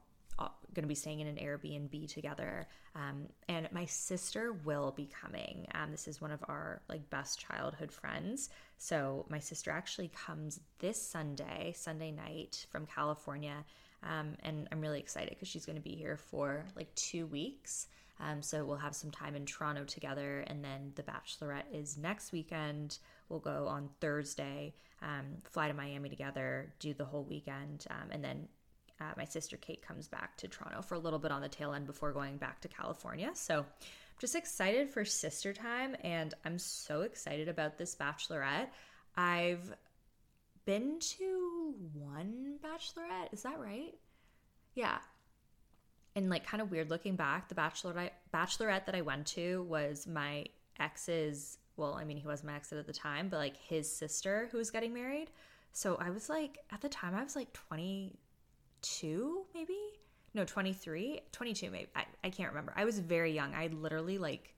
going 0.75 0.85
to 0.85 0.89
be 0.89 0.95
staying 0.95 1.21
in 1.21 1.27
an 1.27 1.37
Airbnb 1.37 2.13
together. 2.13 2.69
Um, 2.95 3.27
and 3.49 3.69
my 3.73 3.85
sister 3.87 4.53
will 4.65 4.93
be 4.93 5.07
coming. 5.07 5.67
Um, 5.75 5.91
this 5.91 6.07
is 6.07 6.21
one 6.21 6.31
of 6.31 6.45
our 6.49 6.83
like 6.89 7.09
best 7.11 7.41
childhood 7.41 7.91
friends. 7.91 8.51
So 8.77 9.27
my 9.29 9.41
sister 9.41 9.71
actually 9.71 10.09
comes 10.09 10.61
this 10.79 11.01
Sunday, 11.01 11.73
Sunday 11.77 12.13
night 12.13 12.67
from 12.71 12.87
California. 12.87 13.65
Um, 14.05 14.37
and 14.45 14.69
I'm 14.71 14.81
really 14.81 15.01
excited 15.01 15.31
because 15.31 15.49
she's 15.49 15.67
going 15.67 15.77
to 15.77 15.83
be 15.83 15.97
here 15.97 16.17
for 16.17 16.65
like 16.77 16.95
two 16.95 17.27
weeks. 17.27 17.89
Um, 18.21 18.43
so 18.43 18.65
we'll 18.65 18.77
have 18.77 18.95
some 18.95 19.11
time 19.11 19.35
in 19.35 19.47
Toronto 19.47 19.85
together. 19.85 20.45
And 20.47 20.65
then 20.65 20.93
the 20.95 21.03
Bachelorette 21.03 21.73
is 21.73 21.97
next 21.97 22.33
weekend. 22.33 22.99
We'll 23.29 23.41
go 23.41 23.67
on 23.67 23.91
Thursday, 24.01 24.75
um, 25.03 25.43
fly 25.45 25.69
to 25.69 25.75
Miami 25.75 26.09
together, 26.09 26.73
do 26.79 26.95
the 26.95 27.05
whole 27.05 27.25
weekend, 27.25 27.87
um, 27.91 28.11
and 28.11 28.25
then 28.25 28.49
uh, 29.01 29.13
my 29.17 29.25
sister 29.25 29.57
Kate 29.57 29.83
comes 29.83 30.09
back 30.09 30.37
to 30.39 30.49
Toronto 30.49 30.83
for 30.83 30.95
a 30.95 30.99
little 30.99 31.19
bit 31.19 31.31
on 31.31 31.41
the 31.41 31.49
tail 31.49 31.73
end 31.73 31.87
before 31.87 32.13
going 32.13 32.37
back 32.37 32.61
to 32.63 32.69
California. 32.69 33.31
So 33.35 33.61
I'm 33.61 33.67
just 34.21 34.35
excited 34.35 34.91
for 34.91 35.05
sister 35.05 35.53
time 35.53 35.97
and 36.03 36.35
I'm 36.45 36.59
so 36.59 37.03
excited 37.03 37.49
about 37.49 37.79
this 37.79 37.95
bachelorette. 37.95 38.69
I've 39.17 39.73
been 40.65 40.99
to 40.99 41.75
one 41.95 42.57
bachelorette, 42.63 43.33
is 43.33 43.43
that 43.43 43.59
right? 43.59 43.95
Yeah. 44.75 44.99
And 46.17 46.29
like 46.29 46.47
kind 46.47 46.61
of 46.61 46.71
weird 46.71 46.91
looking 46.91 47.15
back, 47.15 47.49
the 47.49 47.55
bachelorette 47.55 48.11
bachelorette 48.35 48.87
that 48.87 48.95
I 48.95 49.03
went 49.03 49.27
to 49.29 49.63
was 49.63 50.07
my 50.07 50.47
ex's, 50.81 51.59
well, 51.77 51.95
I 51.95 52.05
mean, 52.05 52.17
he 52.17 52.27
was 52.27 52.43
my 52.43 52.57
ex 52.57 52.73
at 52.73 52.87
the 52.87 52.93
time, 52.93 53.29
but 53.29 53.37
like 53.37 53.57
his 53.57 53.91
sister 53.91 54.49
who 54.51 54.59
was 54.59 54.71
getting 54.71 54.93
married. 54.93 55.31
So 55.73 55.97
I 56.01 56.11
was 56.11 56.29
like, 56.29 56.59
at 56.73 56.81
the 56.81 56.89
time, 56.89 57.15
I 57.15 57.23
was 57.23 57.37
like 57.37 57.53
22, 58.83 59.47
maybe? 59.55 59.77
No, 60.35 60.45
23, 60.45 61.21
22, 61.33 61.71
maybe. 61.71 61.89
I, 61.97 62.05
I 62.23 62.31
can't 62.31 62.51
remember. 62.51 62.73
I 62.77 62.85
was 62.85 62.99
very 62.99 63.33
young. 63.33 63.55
I 63.55 63.69
literally 63.69 64.19
like 64.19 64.55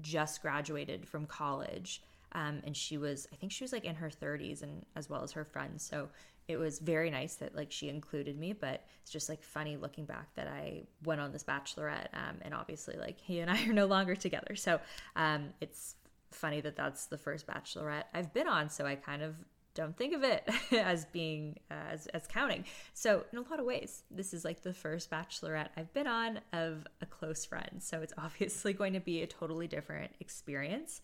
just 0.00 0.42
graduated 0.42 1.06
from 1.06 1.26
college. 1.26 2.02
Um, 2.32 2.62
and 2.64 2.76
she 2.76 2.96
was, 2.96 3.28
I 3.32 3.36
think 3.36 3.52
she 3.52 3.64
was 3.64 3.72
like 3.72 3.84
in 3.84 3.94
her 3.94 4.10
30s 4.10 4.62
and 4.62 4.84
as 4.96 5.08
well 5.08 5.22
as 5.22 5.32
her 5.32 5.44
friends. 5.44 5.84
So 5.84 6.08
it 6.48 6.56
was 6.56 6.78
very 6.78 7.10
nice 7.10 7.36
that 7.36 7.54
like 7.54 7.70
she 7.70 7.88
included 7.88 8.38
me, 8.38 8.52
but 8.52 8.84
it's 9.02 9.12
just 9.12 9.28
like 9.28 9.42
funny 9.42 9.76
looking 9.76 10.06
back 10.06 10.34
that 10.34 10.48
I 10.48 10.84
went 11.04 11.20
on 11.20 11.32
this 11.32 11.44
bachelorette. 11.44 12.08
Um, 12.14 12.38
and 12.42 12.54
obviously, 12.54 12.96
like 12.96 13.20
he 13.20 13.40
and 13.40 13.50
I 13.50 13.64
are 13.66 13.72
no 13.72 13.86
longer 13.86 14.16
together. 14.16 14.56
So 14.56 14.80
um, 15.14 15.50
it's 15.60 15.94
funny 16.30 16.60
that 16.62 16.76
that's 16.76 17.06
the 17.06 17.18
first 17.18 17.46
bachelorette 17.46 18.04
I've 18.14 18.32
been 18.32 18.48
on. 18.48 18.70
So 18.70 18.86
I 18.86 18.96
kind 18.96 19.22
of 19.22 19.36
don't 19.74 19.96
think 19.96 20.14
of 20.14 20.22
it 20.22 20.48
as 20.72 21.04
being 21.06 21.58
uh, 21.70 21.90
as, 21.90 22.06
as 22.08 22.26
counting. 22.26 22.64
So 22.94 23.24
in 23.32 23.38
a 23.38 23.42
lot 23.42 23.58
of 23.58 23.66
ways 23.66 24.02
this 24.10 24.34
is 24.34 24.44
like 24.44 24.62
the 24.62 24.72
first 24.72 25.10
bachelorette 25.10 25.68
i've 25.76 25.92
been 25.94 26.06
on 26.06 26.40
of 26.52 26.86
a 27.00 27.06
close 27.06 27.44
friend. 27.44 27.80
So 27.82 28.02
it's 28.02 28.12
obviously 28.18 28.72
going 28.72 28.92
to 28.94 29.00
be 29.00 29.22
a 29.22 29.26
totally 29.26 29.66
different 29.66 30.12
experience. 30.20 31.00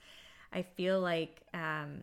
I 0.52 0.62
feel 0.62 1.00
like 1.00 1.42
um, 1.52 2.00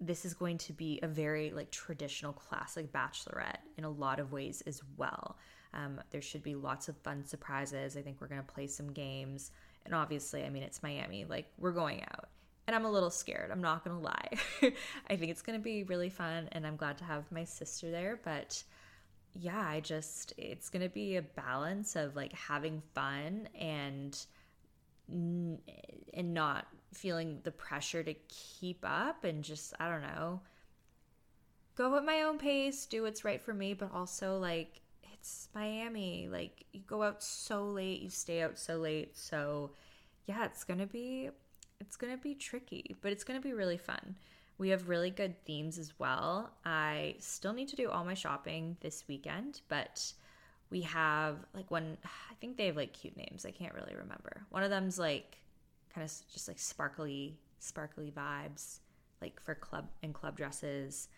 this 0.00 0.24
is 0.24 0.34
going 0.34 0.58
to 0.58 0.72
be 0.72 1.00
a 1.02 1.08
very 1.08 1.50
like 1.50 1.70
traditional 1.70 2.32
classic 2.32 2.92
bachelorette 2.92 3.58
in 3.76 3.84
a 3.84 3.90
lot 3.90 4.20
of 4.20 4.32
ways 4.32 4.62
as 4.66 4.82
well. 4.96 5.36
Um, 5.74 6.00
there 6.10 6.22
should 6.22 6.42
be 6.42 6.54
lots 6.54 6.88
of 6.88 6.96
fun 6.98 7.24
surprises. 7.24 7.96
I 7.96 8.02
think 8.02 8.20
we're 8.20 8.28
going 8.28 8.40
to 8.40 8.52
play 8.52 8.66
some 8.66 8.92
games. 8.92 9.50
And 9.84 9.94
obviously 9.94 10.44
i 10.44 10.50
mean 10.50 10.62
it's 10.62 10.82
miami. 10.82 11.24
Like 11.24 11.46
we're 11.58 11.72
going 11.72 12.02
out 12.02 12.28
and 12.68 12.76
i'm 12.76 12.84
a 12.84 12.90
little 12.90 13.10
scared 13.10 13.50
i'm 13.50 13.60
not 13.60 13.84
to 13.96 14.02
lie 14.02 14.30
i 15.10 15.16
think 15.16 15.32
it's 15.32 15.42
to 15.58 15.62
be 15.62 15.82
really 15.82 16.08
fun 16.08 16.48
and 16.52 16.64
i'm 16.64 16.76
glad 16.76 16.96
to 16.96 17.04
have 17.04 17.24
my 17.32 17.42
sister 17.42 17.90
there 17.90 18.20
but 18.24 18.62
yeah 19.34 19.66
i 19.66 19.80
just 19.80 20.32
it's 20.38 20.70
to 20.82 20.88
be 20.88 21.16
a 21.16 21.22
balance 21.22 21.96
of 21.96 22.14
like 22.14 22.32
having 22.32 22.80
fun 22.94 23.48
and 23.58 24.26
and 25.10 26.34
not 26.34 26.66
feeling 26.92 27.40
the 27.44 27.50
pressure 27.50 28.02
to 28.02 28.14
keep 28.28 28.78
up 28.82 29.24
and 29.24 29.42
just, 29.42 29.74
I 29.78 29.88
don't 29.88 30.02
know, 30.02 30.40
go 31.74 31.96
at 31.96 32.04
my 32.04 32.22
own 32.22 32.38
pace, 32.38 32.86
do 32.86 33.02
what's 33.02 33.24
right 33.24 33.40
for 33.40 33.54
me, 33.54 33.74
but 33.74 33.92
also 33.94 34.38
like 34.38 34.80
it's 35.12 35.48
Miami. 35.54 36.28
Like 36.30 36.64
you 36.72 36.80
go 36.86 37.02
out 37.02 37.22
so 37.22 37.64
late, 37.64 38.00
you 38.00 38.10
stay 38.10 38.42
out 38.42 38.58
so 38.58 38.76
late. 38.76 39.16
So 39.16 39.72
yeah, 40.26 40.44
it's 40.44 40.64
going 40.64 40.80
to 40.80 40.86
be 40.86 41.30
it's 41.80 41.96
going 41.96 42.16
to 42.16 42.22
be 42.22 42.34
tricky, 42.34 42.96
but 43.00 43.12
it's 43.12 43.24
going 43.24 43.40
to 43.40 43.46
be 43.46 43.54
really 43.54 43.76
fun. 43.76 44.16
We 44.58 44.70
have 44.70 44.88
really 44.88 45.10
good 45.10 45.36
themes 45.44 45.78
as 45.78 45.92
well. 45.98 46.50
I 46.64 47.14
still 47.20 47.52
need 47.52 47.68
to 47.68 47.76
do 47.76 47.88
all 47.90 48.04
my 48.04 48.14
shopping 48.14 48.76
this 48.80 49.04
weekend, 49.06 49.60
but 49.68 50.12
we 50.70 50.82
have 50.82 51.36
like 51.54 51.70
one 51.70 51.96
I 52.04 52.34
think 52.40 52.56
they 52.56 52.66
have 52.66 52.76
like 52.76 52.92
cute 52.92 53.16
names. 53.16 53.46
I 53.46 53.52
can't 53.52 53.74
really 53.74 53.94
remember. 53.94 54.42
One 54.50 54.64
of 54.64 54.70
them's 54.70 54.98
like 54.98 55.38
kind 55.94 56.04
of 56.04 56.12
just 56.32 56.48
like 56.48 56.58
sparkly, 56.58 57.38
sparkly 57.60 58.12
vibes, 58.14 58.80
like 59.22 59.40
for 59.40 59.54
club 59.54 59.88
and 60.02 60.12
club 60.12 60.36
dresses. 60.36 61.08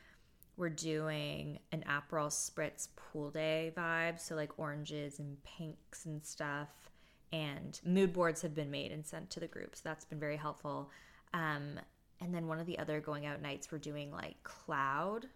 We're 0.58 0.68
doing 0.68 1.58
an 1.72 1.84
Aperol 1.88 2.28
Spritz 2.28 2.88
pool 2.94 3.30
day 3.30 3.72
vibe, 3.74 4.20
so 4.20 4.34
like 4.34 4.58
oranges 4.58 5.18
and 5.18 5.42
pinks 5.42 6.04
and 6.04 6.22
stuff. 6.22 6.89
And 7.32 7.80
mood 7.84 8.12
boards 8.12 8.42
have 8.42 8.54
been 8.54 8.70
made 8.70 8.90
and 8.90 9.06
sent 9.06 9.30
to 9.30 9.40
the 9.40 9.46
group, 9.46 9.76
so 9.76 9.82
that's 9.84 10.04
been 10.04 10.18
very 10.18 10.36
helpful. 10.36 10.90
Um, 11.32 11.78
and 12.20 12.34
then 12.34 12.48
one 12.48 12.58
of 12.58 12.66
the 12.66 12.78
other 12.78 13.00
going 13.00 13.26
out 13.26 13.40
nights, 13.40 13.70
we're 13.70 13.78
doing 13.78 14.10
like 14.10 14.42
cloud. 14.42 15.26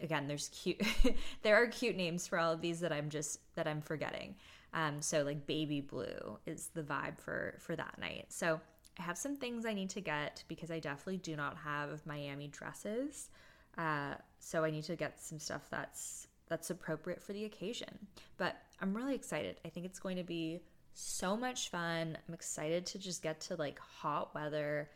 Again, 0.00 0.28
there's 0.28 0.48
cute. 0.48 0.80
there 1.42 1.56
are 1.56 1.66
cute 1.66 1.96
names 1.96 2.26
for 2.26 2.38
all 2.38 2.52
of 2.52 2.60
these 2.60 2.80
that 2.80 2.92
I'm 2.92 3.10
just 3.10 3.40
that 3.54 3.66
I'm 3.66 3.80
forgetting. 3.80 4.36
Um, 4.72 5.02
so 5.02 5.22
like 5.22 5.46
baby 5.46 5.80
blue 5.80 6.38
is 6.46 6.68
the 6.74 6.82
vibe 6.82 7.18
for 7.18 7.56
for 7.58 7.76
that 7.76 7.98
night. 7.98 8.26
So 8.28 8.60
I 8.98 9.02
have 9.02 9.18
some 9.18 9.36
things 9.36 9.66
I 9.66 9.74
need 9.74 9.90
to 9.90 10.00
get 10.00 10.44
because 10.48 10.70
I 10.70 10.78
definitely 10.78 11.18
do 11.18 11.36
not 11.36 11.56
have 11.58 12.04
Miami 12.06 12.48
dresses. 12.48 13.30
Uh, 13.76 14.14
so 14.38 14.64
I 14.64 14.70
need 14.70 14.84
to 14.84 14.96
get 14.96 15.20
some 15.20 15.38
stuff 15.38 15.66
that's 15.70 16.28
that's 16.48 16.70
appropriate 16.70 17.22
for 17.22 17.32
the 17.32 17.44
occasion. 17.44 18.06
But 18.36 18.56
I'm 18.80 18.94
really 18.94 19.14
excited. 19.14 19.60
I 19.64 19.68
think 19.68 19.86
it's 19.86 19.98
going 19.98 20.16
to 20.16 20.24
be 20.24 20.60
so 20.94 21.36
much 21.36 21.70
fun. 21.70 22.18
I'm 22.28 22.34
excited 22.34 22.86
to 22.86 22.98
just 22.98 23.22
get 23.22 23.40
to 23.42 23.56
like 23.56 23.78
hot 23.78 24.34
weather, 24.34 24.90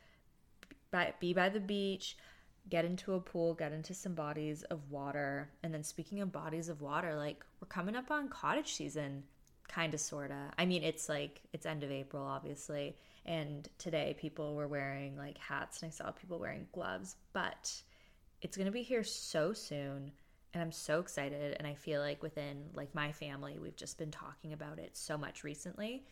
be 1.21 1.33
by 1.33 1.49
the 1.49 1.61
beach, 1.61 2.17
get 2.69 2.85
into 2.85 3.15
a 3.15 3.21
pool, 3.21 3.55
get 3.55 3.73
into 3.73 3.95
some 3.95 4.15
bodies 4.15 4.63
of 4.65 4.91
water. 4.91 5.51
And 5.63 5.73
then 5.73 5.83
speaking 5.83 6.21
of 6.21 6.33
bodies 6.33 6.69
of 6.69 6.81
water, 6.81 7.17
like 7.17 7.45
we're 7.61 7.69
coming 7.69 7.97
up 7.97 8.11
on 8.11 8.29
cottage 8.29 8.75
season 8.75 9.25
kind 9.69 9.95
of 9.95 10.01
sorta 10.01 10.51
i 10.59 10.65
mean 10.67 10.83
it's 10.83 11.09
like 11.09 11.41
it's 11.53 11.67
end 11.67 11.83
of 11.83 11.91
april 11.91 12.23
obviously 12.23 12.95
and 13.25 13.69
today 13.79 14.15
people 14.19 14.55
were 14.55 14.69
wearing 14.69 15.17
like 15.17 15.39
hats 15.39 15.83
and 15.83 15.89
i 15.89 15.91
saw 15.91 16.11
people 16.11 16.39
wearing 16.39 16.67
gloves 16.73 17.17
but 17.33 17.73
it's 18.43 18.57
going 18.57 18.67
to 18.67 18.73
be 18.73 18.83
here 18.83 19.03
so 19.03 19.53
soon 19.53 20.13
and 20.55 20.63
i'm 20.63 20.73
so 20.73 21.01
excited 21.01 21.57
and 21.59 21.67
i 21.67 21.75
feel 21.75 22.01
like 22.01 22.23
within 22.23 22.65
like 22.75 22.95
my 22.95 23.13
family 23.13 23.59
we've 23.61 23.77
just 23.77 23.99
been 23.99 24.11
talking 24.11 24.53
about 24.53 24.79
it 24.79 24.97
so 24.97 25.19
much 25.19 25.45
recently. 25.45 26.05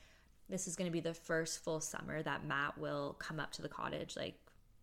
This 0.49 0.67
is 0.67 0.77
going 0.77 0.91
to 0.91 0.93
be 0.93 1.01
the 1.01 1.15
first 1.15 1.65
full 1.65 1.81
summer 1.81 2.23
that 2.23 2.45
matt 2.45 2.77
will 2.77 3.17
come 3.19 3.41
up 3.41 3.53
to 3.53 3.63
the 3.63 3.69
cottage 3.69 4.17
like 4.17 4.35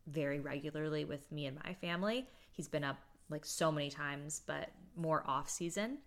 very 0.08 0.40
regularly 0.40 1.06
with 1.06 1.32
me 1.32 1.46
and 1.46 1.60
my 1.64 1.74
family. 1.76 2.28
He's 2.52 2.68
been 2.68 2.84
up 2.84 2.98
like 3.30 3.46
so 3.46 3.72
many 3.72 3.90
times 3.90 4.42
but 4.46 4.70
more 4.96 5.24
off 5.28 5.50
season. 5.50 6.00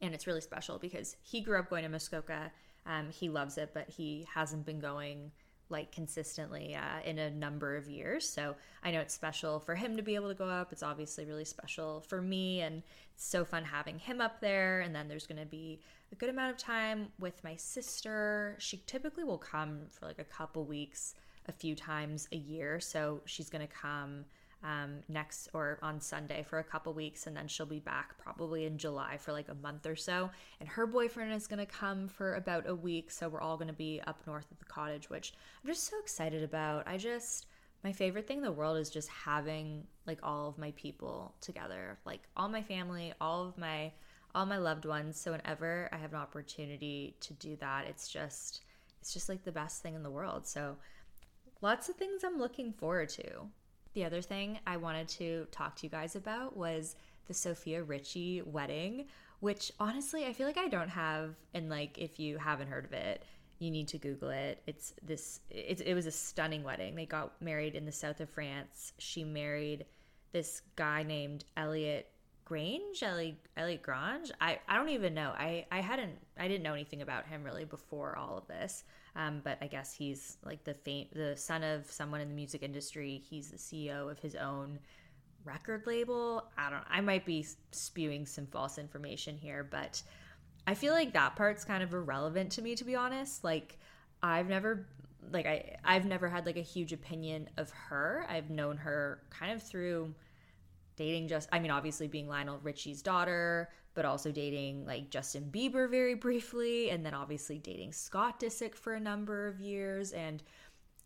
And 0.00 0.14
it's 0.14 0.26
really 0.26 0.40
special 0.40 0.78
because 0.78 1.16
he 1.22 1.40
grew 1.40 1.58
up 1.58 1.70
going 1.70 1.84
to 1.84 1.88
Muskoka. 1.88 2.52
Um, 2.84 3.08
he 3.10 3.30
loves 3.30 3.56
it, 3.56 3.70
but 3.72 3.88
he 3.88 4.26
hasn't 4.34 4.66
been 4.66 4.80
going 4.80 5.30
like 5.68 5.92
consistently 5.92 6.76
uh, 6.76 7.00
in 7.04 7.18
a 7.18 7.30
number 7.30 7.76
of 7.76 7.88
years. 7.88 8.28
So 8.28 8.54
I 8.82 8.90
know 8.90 9.00
it's 9.00 9.14
special 9.14 9.60
for 9.60 9.74
him 9.74 9.96
to 9.96 10.02
be 10.02 10.14
able 10.14 10.28
to 10.28 10.34
go 10.34 10.48
up. 10.48 10.72
It's 10.72 10.82
obviously 10.82 11.24
really 11.24 11.44
special 11.44 12.00
for 12.08 12.20
me, 12.20 12.60
and 12.60 12.82
it's 13.14 13.24
so 13.24 13.44
fun 13.44 13.64
having 13.64 13.98
him 13.98 14.20
up 14.20 14.40
there. 14.40 14.80
And 14.80 14.94
then 14.94 15.08
there's 15.08 15.26
going 15.26 15.40
to 15.40 15.46
be 15.46 15.80
a 16.12 16.14
good 16.14 16.28
amount 16.28 16.52
of 16.52 16.58
time 16.58 17.08
with 17.18 17.42
my 17.42 17.56
sister. 17.56 18.56
She 18.58 18.82
typically 18.86 19.24
will 19.24 19.38
come 19.38 19.80
for 19.90 20.06
like 20.06 20.18
a 20.18 20.24
couple 20.24 20.64
weeks, 20.64 21.14
a 21.46 21.52
few 21.52 21.74
times 21.74 22.28
a 22.32 22.36
year. 22.36 22.80
So 22.80 23.20
she's 23.24 23.50
going 23.50 23.66
to 23.66 23.72
come 23.72 24.24
um, 24.64 25.00
next 25.08 25.48
or 25.52 25.78
on 25.82 26.00
Sunday 26.00 26.42
for 26.42 26.58
a 26.58 26.64
couple 26.64 26.92
weeks, 26.94 27.26
and 27.26 27.36
then 27.36 27.46
she'll 27.46 27.66
be 27.66 27.78
back 27.78 28.18
probably 28.18 28.64
in 28.64 28.78
July 28.78 29.18
for 29.18 29.32
like 29.32 29.48
a 29.50 29.54
month 29.54 29.86
or 29.86 29.94
so. 29.94 30.30
And 30.58 30.68
her 30.68 30.86
boyfriend 30.86 31.32
is 31.32 31.46
going 31.46 31.64
to 31.64 31.66
come 31.66 32.08
for 32.08 32.34
about 32.34 32.68
a 32.68 32.74
week, 32.74 33.10
so 33.10 33.28
we're 33.28 33.42
all 33.42 33.56
going 33.56 33.68
to 33.68 33.74
be 33.74 34.00
up 34.06 34.20
north 34.26 34.46
at 34.50 34.58
the 34.58 34.64
cottage, 34.64 35.10
which 35.10 35.34
I'm 35.62 35.70
just 35.70 35.84
so 35.84 35.98
excited 36.00 36.42
about. 36.42 36.88
I 36.88 36.96
just 36.96 37.46
my 37.84 37.92
favorite 37.92 38.26
thing 38.26 38.38
in 38.38 38.42
the 38.42 38.50
world 38.50 38.78
is 38.78 38.88
just 38.88 39.10
having 39.10 39.86
like 40.06 40.18
all 40.22 40.48
of 40.48 40.56
my 40.56 40.72
people 40.74 41.34
together, 41.42 41.98
like 42.06 42.22
all 42.34 42.48
my 42.48 42.62
family, 42.62 43.12
all 43.20 43.46
of 43.46 43.58
my 43.58 43.92
all 44.34 44.46
my 44.46 44.56
loved 44.56 44.86
ones. 44.86 45.20
So 45.20 45.32
whenever 45.32 45.88
I 45.92 45.98
have 45.98 46.14
an 46.14 46.18
opportunity 46.18 47.14
to 47.20 47.34
do 47.34 47.56
that, 47.56 47.84
it's 47.86 48.08
just 48.08 48.62
it's 49.00 49.12
just 49.12 49.28
like 49.28 49.44
the 49.44 49.52
best 49.52 49.82
thing 49.82 49.94
in 49.94 50.02
the 50.02 50.10
world. 50.10 50.46
So 50.46 50.76
lots 51.60 51.90
of 51.90 51.96
things 51.96 52.24
I'm 52.24 52.38
looking 52.38 52.72
forward 52.72 53.10
to. 53.10 53.50
The 53.94 54.04
other 54.04 54.20
thing 54.20 54.58
I 54.66 54.76
wanted 54.76 55.08
to 55.08 55.46
talk 55.50 55.76
to 55.76 55.86
you 55.86 55.90
guys 55.90 56.16
about 56.16 56.56
was 56.56 56.96
the 57.26 57.34
Sofia 57.34 57.82
Richie 57.82 58.42
wedding, 58.44 59.06
which 59.40 59.72
honestly 59.78 60.26
I 60.26 60.32
feel 60.32 60.46
like 60.46 60.58
I 60.58 60.68
don't 60.68 60.88
have. 60.88 61.34
And 61.54 61.70
like, 61.70 61.96
if 61.98 62.18
you 62.18 62.38
haven't 62.38 62.68
heard 62.68 62.84
of 62.84 62.92
it, 62.92 63.24
you 63.60 63.70
need 63.70 63.88
to 63.88 63.98
Google 63.98 64.30
it. 64.30 64.60
It's 64.66 64.94
this. 65.02 65.40
It, 65.48 65.80
it 65.80 65.94
was 65.94 66.06
a 66.06 66.10
stunning 66.10 66.64
wedding. 66.64 66.96
They 66.96 67.06
got 67.06 67.40
married 67.40 67.76
in 67.76 67.86
the 67.86 67.92
south 67.92 68.20
of 68.20 68.28
France. 68.28 68.92
She 68.98 69.22
married 69.22 69.86
this 70.32 70.62
guy 70.74 71.04
named 71.04 71.44
Elliot 71.56 72.10
Grainge, 72.44 73.02
Elliot 73.02 73.82
Grainge. 73.82 74.30
I, 74.40 74.58
I 74.68 74.76
don't 74.76 74.90
even 74.90 75.14
know. 75.14 75.32
I, 75.36 75.66
I 75.70 75.80
hadn't 75.80 76.18
I 76.36 76.48
didn't 76.48 76.64
know 76.64 76.74
anything 76.74 77.00
about 77.00 77.26
him 77.26 77.44
really 77.44 77.64
before 77.64 78.16
all 78.16 78.36
of 78.36 78.46
this. 78.48 78.84
Um, 79.16 79.40
but 79.44 79.58
I 79.60 79.68
guess 79.68 79.94
he's 79.94 80.38
like 80.44 80.64
the 80.64 80.74
fame, 80.74 81.06
the 81.12 81.36
son 81.36 81.62
of 81.62 81.90
someone 81.90 82.20
in 82.20 82.28
the 82.28 82.34
music 82.34 82.62
industry. 82.62 83.22
He's 83.28 83.50
the 83.50 83.56
CEO 83.56 84.10
of 84.10 84.18
his 84.18 84.34
own 84.34 84.78
record 85.44 85.86
label. 85.86 86.44
I 86.58 86.70
don't. 86.70 86.84
I 86.90 87.00
might 87.00 87.24
be 87.24 87.46
spewing 87.70 88.26
some 88.26 88.46
false 88.46 88.78
information 88.78 89.36
here, 89.36 89.62
but 89.62 90.02
I 90.66 90.74
feel 90.74 90.92
like 90.92 91.12
that 91.12 91.36
part's 91.36 91.64
kind 91.64 91.82
of 91.82 91.92
irrelevant 91.92 92.52
to 92.52 92.62
me, 92.62 92.74
to 92.74 92.84
be 92.84 92.96
honest. 92.96 93.44
Like 93.44 93.78
I've 94.22 94.48
never 94.48 94.86
like 95.32 95.46
I 95.46 95.76
I've 95.84 96.06
never 96.06 96.28
had 96.28 96.46
like 96.46 96.56
a 96.56 96.62
huge 96.62 96.92
opinion 96.92 97.48
of 97.56 97.70
her. 97.70 98.26
I've 98.28 98.50
known 98.50 98.76
her 98.78 99.20
kind 99.30 99.52
of 99.52 99.62
through 99.62 100.14
dating 100.96 101.28
just 101.28 101.48
I 101.52 101.58
mean 101.58 101.70
obviously 101.70 102.08
being 102.08 102.28
Lionel 102.28 102.60
Richie's 102.62 103.02
daughter, 103.02 103.70
but 103.94 104.04
also 104.04 104.30
dating 104.30 104.86
like 104.86 105.10
Justin 105.10 105.48
Bieber 105.50 105.90
very 105.90 106.14
briefly, 106.26 106.90
and 106.90 107.04
then 107.04 107.14
obviously 107.14 107.58
dating 107.58 107.92
Scott 107.92 108.40
Disick 108.40 108.74
for 108.74 108.94
a 108.94 109.00
number 109.00 109.46
of 109.46 109.60
years. 109.60 110.12
And 110.12 110.42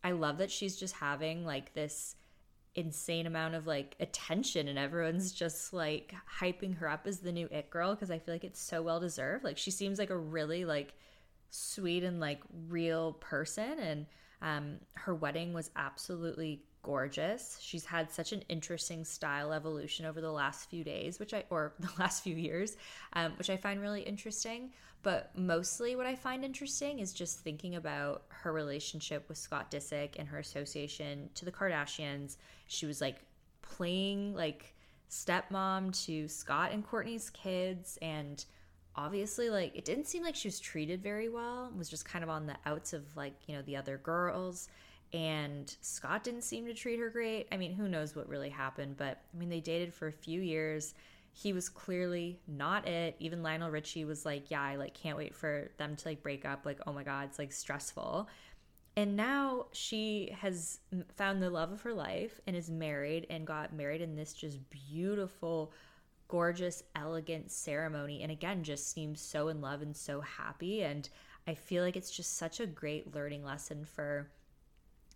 I 0.03 0.11
love 0.11 0.37
that 0.37 0.51
she's 0.51 0.75
just 0.75 0.95
having 0.95 1.45
like 1.45 1.73
this 1.73 2.15
insane 2.75 3.25
amount 3.25 3.55
of 3.55 3.67
like 3.67 3.95
attention 3.99 4.67
and 4.67 4.77
everyone's 4.77 5.31
just 5.31 5.73
like 5.73 6.13
hyping 6.39 6.77
her 6.77 6.87
up 6.87 7.07
as 7.07 7.19
the 7.19 7.31
new 7.31 7.47
it 7.51 7.69
girl 7.69 7.95
because 7.95 8.11
I 8.11 8.19
feel 8.19 8.33
like 8.33 8.43
it's 8.43 8.61
so 8.61 8.81
well 8.81 8.99
deserved. 8.99 9.43
Like 9.43 9.57
she 9.57 9.71
seems 9.71 9.99
like 9.99 10.11
a 10.11 10.17
really 10.17 10.65
like 10.65 10.93
sweet 11.49 12.03
and 12.03 12.19
like 12.19 12.41
real 12.67 13.13
person 13.13 13.79
and 13.79 14.05
um 14.41 14.75
her 14.93 15.15
wedding 15.15 15.51
was 15.51 15.71
absolutely 15.75 16.61
gorgeous. 16.81 17.57
She's 17.61 17.85
had 17.85 18.11
such 18.11 18.31
an 18.31 18.43
interesting 18.49 19.03
style 19.03 19.53
evolution 19.53 20.05
over 20.05 20.21
the 20.21 20.31
last 20.31 20.69
few 20.69 20.83
days, 20.83 21.19
which 21.19 21.33
I 21.33 21.43
or 21.49 21.73
the 21.79 21.91
last 21.99 22.23
few 22.23 22.35
years, 22.35 22.77
um, 23.13 23.33
which 23.37 23.49
I 23.49 23.57
find 23.57 23.81
really 23.81 24.01
interesting. 24.01 24.71
But 25.01 25.31
mostly, 25.37 25.95
what 25.95 26.05
I 26.05 26.15
find 26.15 26.43
interesting 26.43 26.99
is 26.99 27.13
just 27.13 27.39
thinking 27.39 27.75
about 27.75 28.23
her 28.29 28.51
relationship 28.51 29.29
with 29.29 29.37
Scott 29.37 29.71
Disick 29.71 30.19
and 30.19 30.27
her 30.27 30.39
association 30.39 31.29
to 31.35 31.45
the 31.45 31.51
Kardashians. 31.51 32.35
She 32.67 32.85
was 32.85 32.99
like 32.99 33.21
playing 33.61 34.35
like 34.35 34.73
stepmom 35.09 36.05
to 36.05 36.27
Scott 36.27 36.71
and 36.73 36.85
Kourtney's 36.85 37.29
kids, 37.29 37.97
and 38.01 38.43
obviously, 38.93 39.49
like 39.49 39.73
it 39.73 39.85
didn't 39.85 40.07
seem 40.07 40.23
like 40.23 40.35
she 40.35 40.49
was 40.49 40.59
treated 40.59 41.01
very 41.01 41.29
well. 41.29 41.71
Was 41.77 41.89
just 41.89 42.03
kind 42.03 42.23
of 42.23 42.29
on 42.29 42.45
the 42.45 42.57
outs 42.65 42.91
of 42.91 43.03
like 43.15 43.35
you 43.47 43.55
know 43.55 43.61
the 43.61 43.77
other 43.77 43.97
girls 43.97 44.67
and 45.13 45.75
Scott 45.81 46.23
didn't 46.23 46.43
seem 46.43 46.65
to 46.65 46.73
treat 46.73 46.99
her 46.99 47.09
great. 47.09 47.47
I 47.51 47.57
mean, 47.57 47.73
who 47.73 47.89
knows 47.89 48.15
what 48.15 48.29
really 48.29 48.49
happened, 48.49 48.97
but 48.97 49.21
I 49.33 49.37
mean, 49.37 49.49
they 49.49 49.59
dated 49.59 49.93
for 49.93 50.07
a 50.07 50.11
few 50.11 50.41
years. 50.41 50.93
He 51.31 51.53
was 51.53 51.69
clearly 51.69 52.39
not 52.47 52.87
it. 52.87 53.15
Even 53.19 53.41
Lionel 53.41 53.71
Richie 53.71 54.05
was 54.05 54.25
like, 54.25 54.51
"Yeah, 54.51 54.61
I 54.61 54.75
like 54.75 54.93
can't 54.93 55.17
wait 55.17 55.35
for 55.35 55.71
them 55.77 55.95
to 55.95 56.07
like 56.07 56.21
break 56.21 56.45
up. 56.45 56.65
Like, 56.65 56.79
oh 56.85 56.93
my 56.93 57.03
god, 57.03 57.29
it's 57.29 57.39
like 57.39 57.51
stressful." 57.51 58.27
And 58.95 59.15
now 59.15 59.67
she 59.71 60.35
has 60.39 60.79
found 61.15 61.41
the 61.41 61.49
love 61.49 61.71
of 61.71 61.81
her 61.83 61.93
life 61.93 62.41
and 62.45 62.55
is 62.55 62.69
married 62.69 63.27
and 63.29 63.47
got 63.47 63.73
married 63.73 64.01
in 64.01 64.15
this 64.15 64.33
just 64.33 64.57
beautiful, 64.69 65.71
gorgeous, 66.27 66.83
elegant 66.95 67.49
ceremony. 67.49 68.23
And 68.23 68.31
again, 68.31 68.63
just 68.63 68.91
seems 68.91 69.21
so 69.21 69.47
in 69.47 69.61
love 69.61 69.81
and 69.81 69.95
so 69.95 70.21
happy. 70.21 70.83
And 70.83 71.07
I 71.47 71.53
feel 71.53 71.83
like 71.83 71.95
it's 71.95 72.11
just 72.11 72.37
such 72.37 72.59
a 72.59 72.65
great 72.67 73.15
learning 73.15 73.45
lesson 73.45 73.85
for 73.85 74.29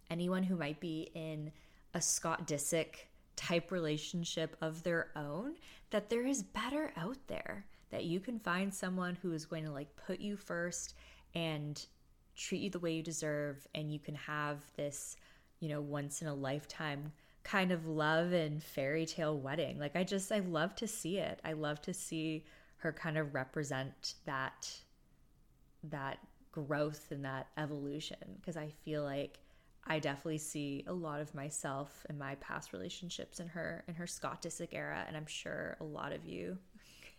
anyone 0.10 0.44
who 0.44 0.56
might 0.56 0.80
be 0.80 1.10
in 1.14 1.52
a 1.94 2.02
Scott 2.02 2.48
Disick 2.48 3.08
type 3.36 3.72
relationship 3.72 4.56
of 4.62 4.84
their 4.84 5.10
own 5.16 5.56
that 5.90 6.10
there 6.10 6.26
is 6.26 6.44
better 6.44 6.94
out 6.98 7.18
there 7.28 7.66
that 7.90 8.06
you 8.06 8.20
can 8.20 8.40
find 8.40 8.74
someone 8.74 9.18
who 9.22 9.32
is 9.34 9.46
going 9.46 9.64
to 9.64 9.72
like 9.72 9.96
put 9.96 10.20
you 10.20 10.36
first 10.36 10.96
and 11.36 11.86
treat 12.36 12.62
you 12.62 12.70
the 12.70 12.80
way 12.80 12.94
you 12.94 13.04
deserve 13.04 13.68
and 13.76 13.92
you 13.92 14.00
can 14.00 14.16
have 14.16 14.60
this 14.76 15.18
you 15.60 15.70
know 15.70 15.82
once 15.82 16.22
in 16.22 16.28
a 16.28 16.34
lifetime 16.34 17.12
kind 17.44 17.72
of 17.72 17.86
love 17.86 18.32
and 18.32 18.64
fairy 18.64 19.06
tale 19.06 19.38
wedding. 19.38 19.78
Like 19.80 19.96
i 19.96 20.04
just 20.04 20.32
i 20.32 20.40
love 20.40 20.76
to 20.76 20.88
see 20.88 21.18
it. 21.18 21.40
I 21.44 21.54
love 21.54 21.82
to 21.84 21.94
see 21.94 22.46
her 22.78 22.92
kind 22.92 23.18
of 23.18 23.34
represent 23.34 24.16
that 24.26 24.70
that 25.84 26.18
growth 26.52 27.12
and 27.12 27.26
that 27.26 27.48
evolution 27.58 28.18
because 28.40 28.56
i 28.56 28.70
feel 28.86 29.04
like 29.04 29.40
I 29.86 30.00
definitely 30.00 30.38
see 30.38 30.84
a 30.88 30.94
lot 30.94 31.20
of 31.20 31.36
myself 31.36 32.06
and 32.08 32.18
my 32.18 32.36
past 32.36 32.72
relationships 32.72 33.40
in 33.40 33.48
her 33.50 33.84
in 33.88 33.96
her 33.96 34.08
Scott 34.08 34.42
Disick 34.42 34.70
era, 34.72 35.04
and 35.08 35.18
I'm 35.18 35.26
sure 35.26 35.76
a 35.80 35.84
lot 35.84 36.14
of 36.14 36.26
you 36.26 36.58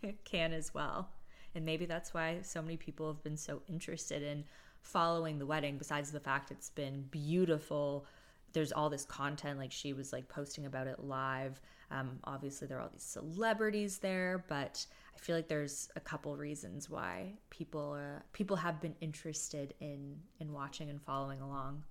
can 0.25 0.51
as 0.51 0.73
well. 0.73 1.09
And 1.53 1.63
maybe 1.63 1.85
that's 1.85 2.13
why 2.13 2.39
so 2.41 2.61
many 2.61 2.75
people 2.75 3.07
have 3.07 3.23
been 3.23 3.37
so 3.37 3.61
interested 3.69 4.23
in 4.23 4.43
following 4.81 5.39
the 5.39 5.45
wedding. 5.45 5.77
Besides 5.77 6.11
the 6.11 6.19
fact 6.19 6.51
it's 6.51 6.69
been 6.69 7.03
beautiful, 7.11 8.05
there's 8.53 8.71
all 8.71 8.89
this 8.89 9.05
content. 9.05 9.59
Like 9.59 9.71
she 9.71 9.93
was 9.93 10.11
like 10.11 10.27
posting 10.27 10.65
about 10.65 10.87
it 10.87 10.99
live. 10.99 11.61
Um, 11.91 12.19
obviously, 12.23 12.67
there 12.67 12.79
are 12.79 12.81
all 12.81 12.89
these 12.91 13.03
celebrities 13.03 13.99
there, 13.99 14.43
but 14.49 14.85
I 15.15 15.19
feel 15.19 15.35
like 15.35 15.47
there's 15.47 15.89
a 15.95 15.99
couple 15.99 16.35
reasons 16.35 16.89
why 16.89 17.33
people 17.51 17.93
uh, 17.93 18.19
people 18.33 18.57
have 18.57 18.81
been 18.81 18.95
interested 19.01 19.75
in 19.79 20.17
in 20.39 20.51
watching 20.51 20.89
and 20.89 21.01
following 21.01 21.41
along. 21.41 21.83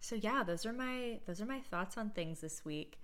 So 0.00 0.16
yeah, 0.16 0.42
those 0.42 0.66
are 0.66 0.72
my 0.72 1.20
those 1.26 1.40
are 1.40 1.46
my 1.46 1.60
thoughts 1.60 1.96
on 1.96 2.10
things 2.10 2.40
this 2.40 2.64
week. 2.64 3.00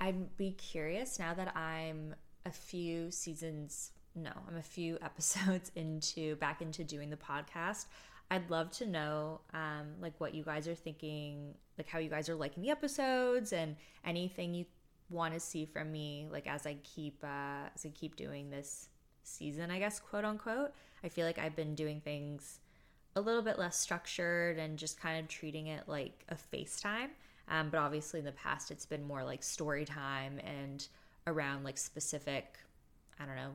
I'd 0.00 0.36
be 0.36 0.52
curious 0.52 1.18
now 1.18 1.34
that 1.34 1.56
I'm 1.56 2.14
a 2.44 2.50
few 2.50 3.10
seasons 3.10 3.92
no, 4.14 4.30
I'm 4.48 4.56
a 4.56 4.62
few 4.62 4.98
episodes 5.02 5.72
into 5.74 6.36
back 6.36 6.62
into 6.62 6.84
doing 6.84 7.10
the 7.10 7.16
podcast. 7.16 7.86
I'd 8.30 8.50
love 8.50 8.70
to 8.72 8.86
know 8.86 9.40
um, 9.52 9.88
like 10.00 10.14
what 10.18 10.34
you 10.34 10.42
guys 10.42 10.66
are 10.66 10.74
thinking, 10.74 11.54
like 11.76 11.88
how 11.88 11.98
you 11.98 12.08
guys 12.08 12.28
are 12.28 12.34
liking 12.34 12.62
the 12.62 12.70
episodes 12.70 13.52
and 13.52 13.76
anything 14.04 14.54
you 14.54 14.64
want 15.10 15.34
to 15.34 15.40
see 15.40 15.66
from 15.66 15.92
me 15.92 16.26
like 16.30 16.46
as 16.46 16.66
I 16.66 16.76
keep 16.82 17.22
uh, 17.22 17.68
as 17.74 17.84
I 17.84 17.90
keep 17.90 18.16
doing 18.16 18.50
this 18.50 18.88
season, 19.22 19.70
I 19.70 19.78
guess 19.78 20.00
quote 20.00 20.24
unquote. 20.24 20.72
I 21.04 21.08
feel 21.08 21.26
like 21.26 21.38
I've 21.38 21.56
been 21.56 21.74
doing 21.74 22.00
things 22.00 22.60
a 23.14 23.20
little 23.20 23.42
bit 23.42 23.58
less 23.58 23.78
structured 23.78 24.58
and 24.58 24.78
just 24.78 25.00
kind 25.00 25.20
of 25.20 25.28
treating 25.28 25.66
it 25.66 25.84
like 25.86 26.24
a 26.28 26.34
FaceTime. 26.34 27.08
Um, 27.48 27.70
but 27.70 27.78
obviously, 27.78 28.20
in 28.20 28.24
the 28.24 28.32
past, 28.32 28.70
it's 28.70 28.86
been 28.86 29.02
more 29.02 29.24
like 29.24 29.42
story 29.42 29.84
time 29.84 30.38
and 30.40 30.86
around 31.26 31.64
like 31.64 31.78
specific, 31.78 32.58
I 33.20 33.26
don't 33.26 33.36
know, 33.36 33.52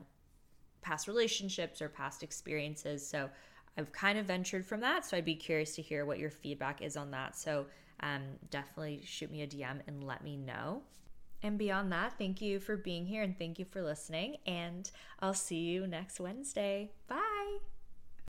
past 0.82 1.08
relationships 1.08 1.82
or 1.82 1.88
past 1.88 2.22
experiences. 2.22 3.06
So 3.06 3.28
I've 3.76 3.92
kind 3.92 4.18
of 4.18 4.26
ventured 4.26 4.66
from 4.66 4.80
that. 4.80 5.04
So 5.04 5.16
I'd 5.16 5.24
be 5.24 5.34
curious 5.34 5.74
to 5.76 5.82
hear 5.82 6.04
what 6.04 6.18
your 6.18 6.30
feedback 6.30 6.82
is 6.82 6.96
on 6.96 7.10
that. 7.12 7.36
So 7.36 7.66
um, 8.00 8.22
definitely 8.50 9.02
shoot 9.04 9.30
me 9.30 9.42
a 9.42 9.46
DM 9.46 9.80
and 9.86 10.04
let 10.04 10.22
me 10.22 10.36
know. 10.36 10.82
And 11.42 11.56
beyond 11.56 11.92
that, 11.92 12.14
thank 12.18 12.40
you 12.40 12.58
for 12.58 12.76
being 12.76 13.06
here 13.06 13.22
and 13.22 13.38
thank 13.38 13.58
you 13.58 13.64
for 13.64 13.82
listening. 13.82 14.38
And 14.46 14.90
I'll 15.20 15.34
see 15.34 15.60
you 15.60 15.86
next 15.86 16.18
Wednesday. 16.18 16.90
Bye. 17.06 17.27